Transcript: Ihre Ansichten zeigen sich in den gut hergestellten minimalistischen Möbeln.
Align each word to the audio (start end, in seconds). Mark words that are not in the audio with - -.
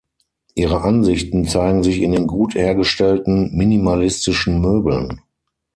Ihre 0.55 0.81
Ansichten 0.81 1.45
zeigen 1.47 1.83
sich 1.83 1.99
in 2.01 2.11
den 2.11 2.25
gut 2.25 2.55
hergestellten 2.55 3.55
minimalistischen 3.55 4.59
Möbeln. 4.59 5.21